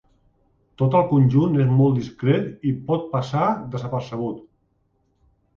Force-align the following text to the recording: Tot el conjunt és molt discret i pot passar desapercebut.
Tot 0.81 0.95
el 0.99 1.03
conjunt 1.11 1.59
és 1.65 1.69
molt 1.81 1.99
discret 1.99 2.65
i 2.71 2.73
pot 2.89 3.05
passar 3.13 3.47
desapercebut. 3.77 4.41